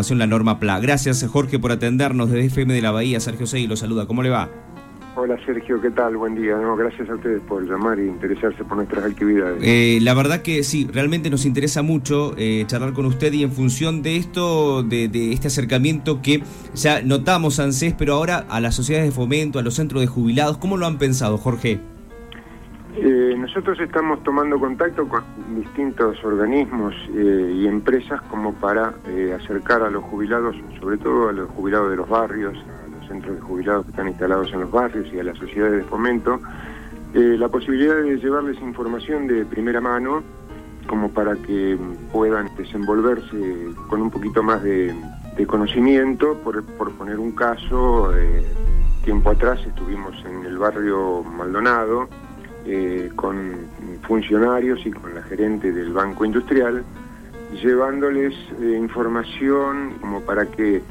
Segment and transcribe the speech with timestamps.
[0.00, 0.80] agrupación La Norma PLA.
[0.80, 3.20] Gracias Jorge por atendernos desde FM de la Bahía.
[3.20, 4.06] Sergio Sey lo saluda.
[4.06, 4.48] ¿Cómo le va?
[5.14, 6.16] Hola Sergio, ¿qué tal?
[6.16, 6.56] Buen día.
[6.56, 9.62] No, gracias a ustedes por llamar e interesarse por nuestras actividades.
[9.62, 13.52] Eh, la verdad que sí, realmente nos interesa mucho eh, charlar con usted y en
[13.52, 16.42] función de esto, de, de, este acercamiento que
[16.74, 20.56] ya notamos ANSES, pero ahora a las sociedades de fomento, a los centros de jubilados,
[20.56, 21.80] ¿cómo lo han pensado, Jorge?
[23.50, 25.24] Nosotros estamos tomando contacto con
[25.56, 31.32] distintos organismos eh, y empresas como para eh, acercar a los jubilados, sobre todo a
[31.32, 32.56] los jubilados de los barrios,
[33.08, 36.40] centros de jubilados que están instalados en los barrios y a las sociedades de fomento,
[37.12, 40.22] eh, la posibilidad de llevarles información de primera mano
[40.86, 41.76] como para que
[42.12, 44.94] puedan desenvolverse con un poquito más de,
[45.48, 46.38] conocimiento.
[46.44, 48.12] Por, poner un caso,
[49.02, 52.08] tiempo atrás estuvimos en el barrio Maldonado
[52.66, 53.52] eh, con
[54.02, 56.84] funcionarios y con la gerente del Banco Industrial,
[57.62, 60.82] llevándoles información como para que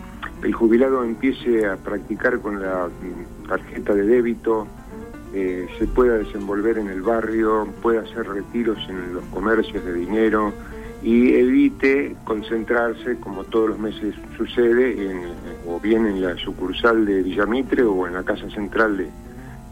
[0.44, 2.90] el jubilado empiece a practicar con la
[3.48, 4.68] tarjeta de débito,
[5.34, 10.54] eh, se pueda desenvolver en el barrio, pueda hacer retiros en los comercios de dinero
[11.04, 15.22] y evite concentrarse, como todos los meses sucede,
[15.68, 19.10] o bien en la sucursal de Villamitre o en la casa central de,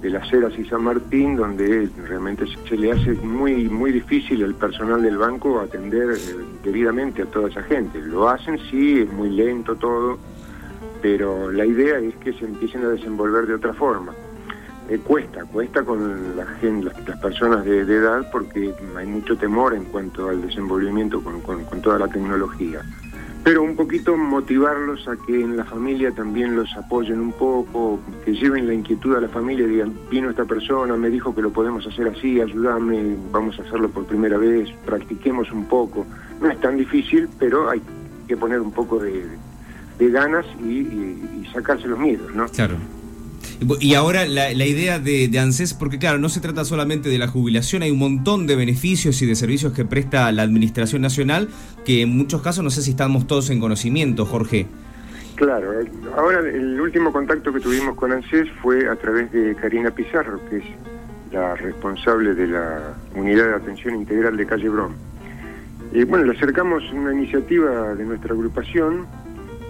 [0.02, 4.54] de Las Heras y San Martín, donde realmente se le hace muy, muy difícil al
[4.54, 8.00] personal del banco atender eh, debidamente a toda esa gente.
[8.00, 10.18] Lo hacen, sí, es muy lento todo
[11.02, 14.14] pero la idea es que se empiecen a desenvolver de otra forma.
[14.90, 19.84] Eh, cuesta, cuesta con la gente, las, personas de, edad porque hay mucho temor en
[19.86, 21.42] cuanto al desenvolvimiento con,
[21.82, 22.82] toda la tecnología.
[23.48, 28.34] Pero un poquito motivarlos a que en la familia también los apoyen un poco, que
[28.34, 31.88] lleven la inquietud a la familia digan, vino esta persona, me dijo que lo podemos
[31.88, 36.06] hacer así, ayúdame, vamos a hacerlo por primera vez, practiquemos un poco.
[36.42, 37.82] No es tan difícil, pero hay
[38.28, 39.24] que poner un poco de,
[39.98, 42.50] de ganas y, sacarse los miedos, ¿no?
[42.50, 42.76] Claro.
[43.80, 47.28] Y ahora la, idea de, de, ANSES, porque claro, no se trata solamente de la
[47.28, 51.50] jubilación, hay un montón de beneficios y de servicios que presta la Administración Nacional,
[51.84, 54.68] que en muchos casos no sé si estamos todos en conocimiento, Jorge.
[55.36, 55.72] Claro,
[56.16, 60.58] ahora el último contacto que tuvimos con ANSES fue a través de Karina Pizarro, que
[60.58, 60.64] es
[61.32, 64.94] la responsable de la Unidad de Atención Integral de Calle Brom.
[65.94, 69.06] Y bueno, le acercamos una iniciativa de nuestra agrupación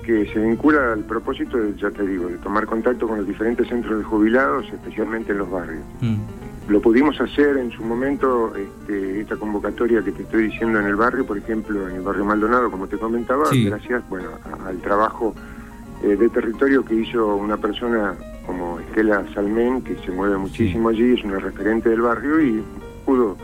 [0.07, 3.67] que se vincula al propósito, de, ya te digo, de tomar contacto con los diferentes
[3.67, 5.83] centros de jubilados, especialmente en los barrios.
[5.99, 6.15] Mm.
[6.69, 10.95] Lo pudimos hacer en su momento, este, esta convocatoria que te estoy diciendo en el
[10.95, 14.29] barrio, por ejemplo, en el barrio Maldonado, como te comentaba, gracias bueno,
[14.65, 15.35] al trabajo
[16.01, 21.15] eh, de territorio que hizo una persona como Estela Salmén, que se mueve muchísimo allí,
[21.15, 22.63] es una referente del barrio y
[23.05, 23.35] pudo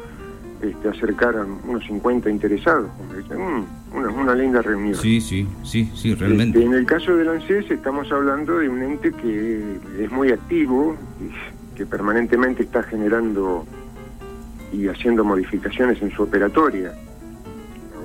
[0.64, 2.90] este, acercar a unos 50 interesados.
[3.30, 4.96] Mm, una, linda reunión.
[4.96, 6.60] Sí, sí, sí, sí, realmente.
[6.60, 10.96] Este, en el caso del ANSES estamos hablando de un ente que es muy activo,
[11.76, 13.66] que permanentemente está generando
[14.72, 16.94] y haciendo modificaciones en su operatoria.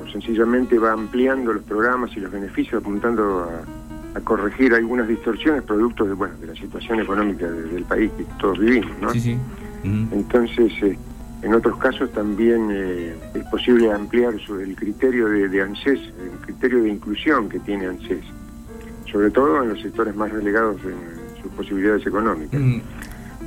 [0.02, 6.04] O sencillamente va ampliando los programas y los beneficios apuntando a, corregir algunas distorsiones producto
[6.04, 9.12] de, bueno, de la situación económica del país que todos vivimos, ¿no?
[9.12, 9.38] Sí, sí.
[9.84, 10.98] Entonces, este,
[11.42, 16.90] en otros casos también eh, es posible ampliar el criterio de, ANSES, el criterio de
[16.90, 18.24] inclusión que tiene ANSES,
[19.10, 22.60] sobre todo en los sectores más relegados en sus posibilidades económicas.
[22.60, 22.80] Mm.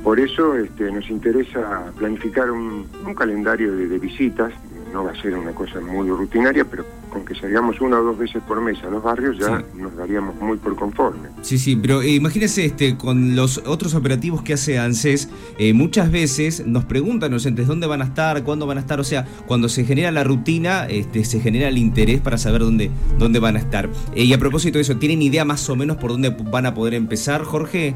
[0.02, 4.52] Por eso este, nos interesa planificar un, calendario de visitas,
[4.92, 8.18] no va a ser una cosa muy rutinaria, pero con que salgamos una o dos
[8.18, 11.28] veces por mes a los barrios ya nos daríamos muy por conforme.
[11.42, 16.10] Sí, sí, pero eh, imagínese este, con los otros operativos que hace ANSES, eh, muchas
[16.10, 19.26] veces nos preguntan los entes dónde van a estar, cuándo van a estar, o sea,
[19.46, 23.56] cuando se genera la rutina, este, se genera el interés para saber dónde, dónde van
[23.56, 23.88] a estar.
[24.14, 26.74] Eh, y a propósito de eso, ¿tienen idea más o menos por dónde van a
[26.74, 27.94] poder empezar, Jorge?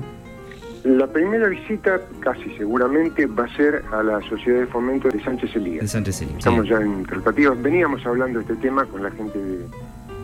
[0.86, 5.56] La primera visita, casi seguramente, va a ser a la Sociedad de Fomento de Sánchez
[5.56, 5.80] Elías.
[5.80, 6.38] De Sánchez Elías.
[6.38, 7.60] Estamos ya en tratativas.
[7.60, 9.66] Veníamos hablando de este tema con la gente de,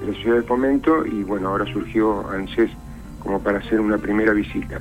[0.06, 2.70] la Sociedad de Fomento y bueno, ahora surgió ANSES
[3.18, 4.80] como para hacer una primera visita.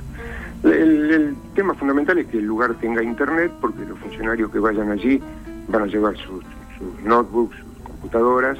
[0.62, 5.20] El, tema fundamental es que el lugar tenga internet porque los funcionarios que vayan allí
[5.66, 6.44] van a llevar sus,
[7.02, 8.56] notebooks, sus computadoras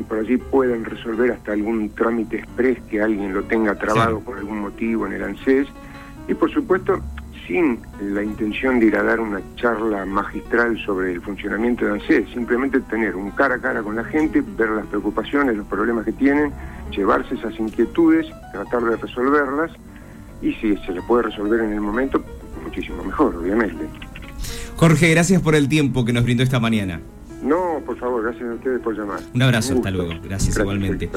[0.00, 4.36] y por allí pueden resolver hasta algún trámite express que alguien lo tenga trabado por
[4.36, 5.68] algún motivo en el ANSES
[6.28, 7.00] y por supuesto,
[7.46, 12.28] sin la intención de ir a dar una charla magistral sobre el funcionamiento de ANSES,
[12.30, 16.12] simplemente tener un cara a cara con la gente, ver las preocupaciones, los problemas que
[16.12, 16.52] tienen,
[16.90, 19.70] llevarse esas inquietudes, tratar de resolverlas,
[20.42, 22.22] y si se le puede resolver en el momento,
[22.62, 23.86] muchísimo mejor, obviamente.
[24.76, 27.00] Jorge, gracias por el tiempo que nos brindó esta mañana.
[27.42, 29.20] No, por favor, gracias a ustedes por llamar.
[29.34, 30.12] Un abrazo, hasta luego.
[30.22, 31.08] Gracias, igualmente.